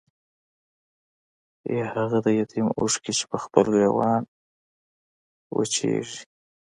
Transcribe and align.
يا 1.77 1.85
هاغه 1.93 2.19
د 2.25 2.27
يتيم 2.39 2.67
اوښکې 2.79 3.11
چې 3.17 3.23
پۀ 3.29 3.37
خپل 3.45 3.65
ګريوان 3.75 4.21
وچيږي 5.55 6.19